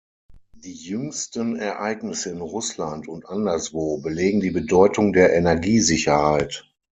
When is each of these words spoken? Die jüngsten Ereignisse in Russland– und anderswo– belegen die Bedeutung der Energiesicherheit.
Die 0.55 0.73
jüngsten 0.73 1.57
Ereignisse 1.57 2.31
in 2.31 2.41
Russland– 2.41 3.07
und 3.07 3.27
anderswo– 3.27 3.97
belegen 4.01 4.39
die 4.41 4.49
Bedeutung 4.49 5.13
der 5.13 5.33
Energiesicherheit. 5.35 6.65